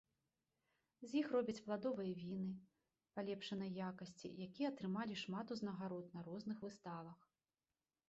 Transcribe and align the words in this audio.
З 1.11 1.19
іх 1.19 1.27
робяць 1.35 1.61
пладовыя 1.67 2.15
віны 2.21 2.49
палепшанай 3.21 3.71
якасці, 3.91 4.35
якія 4.49 4.67
атрымалі 4.77 5.23
шмат 5.25 5.47
узнагарод 5.57 6.05
на 6.19 6.29
розных 6.33 6.57
выставах. 6.69 7.19